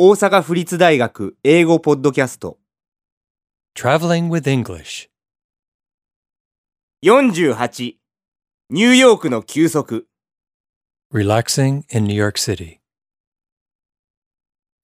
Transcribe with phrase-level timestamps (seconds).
[0.00, 2.56] 大阪府立大学英語ポッドキャスト
[3.74, 5.08] Traveling with English.
[7.04, 7.96] 48
[8.70, 10.06] ニューヨークの休息
[11.12, 12.78] Relaxing in New York City.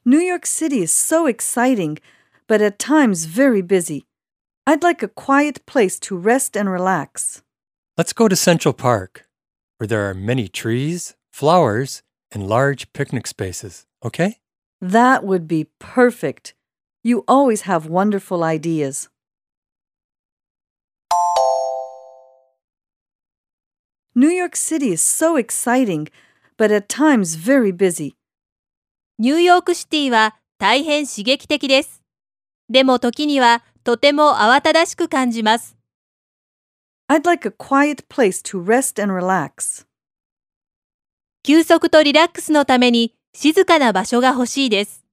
[0.05, 1.98] New York City is so exciting,
[2.48, 4.07] but at times very busy.
[4.66, 7.43] I'd like a quiet place to rest and relax.
[7.96, 9.29] Let's go to Central Park,
[9.79, 13.87] where there are many trees, flowers, and large picnic spaces.
[14.05, 14.41] Okay?
[14.80, 16.55] That would be perfect.
[17.02, 19.09] You always have wonderful ideas.
[24.15, 26.09] New York City is so exciting,
[26.56, 28.15] but at times very busy.
[29.19, 32.02] ニューヨークシティは大変刺激的です。
[32.69, 35.77] でも時にはとても慌ただしく感じます。
[37.09, 39.87] I'd like a quiet place to rest and relax.
[41.43, 45.06] 休息とリラックスのために 静かな場所が欲しいです。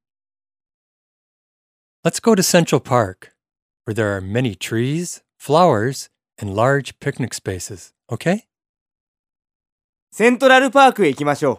[2.04, 3.32] Let's go to Central Park,
[3.86, 6.08] where there are many trees, flowers,
[6.40, 7.92] and large picnic spaces.
[8.10, 8.44] Okay?
[10.12, 11.58] セントラルパークへ行きましょう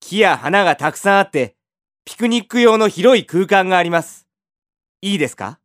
[0.00, 1.56] 木や花がたくさんあって
[2.04, 4.26] ピクニック用の広い空間があります
[5.00, 5.60] いいですか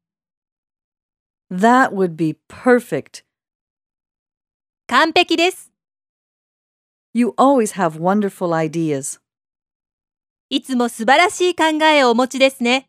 [1.51, 3.23] That would be perfect.
[4.87, 5.71] 完璧です。
[7.13, 9.19] You always have wonderful ideas.
[10.48, 12.88] いつも素晴らしい考えをお持ちですね。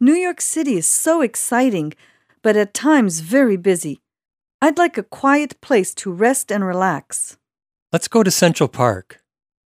[0.00, 1.92] New York City is so exciting,
[2.42, 4.00] but at times very busy.
[4.62, 7.36] I'd like a quiet place to rest and relax.
[7.92, 9.20] Let's go to Central Park,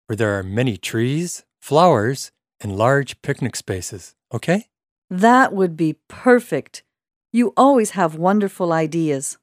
[0.07, 4.15] where there are many trees, flowers, and large picnic spaces.
[4.33, 4.69] Okay?
[5.11, 6.83] That would be perfect.
[7.31, 9.39] You always have wonderful ideas.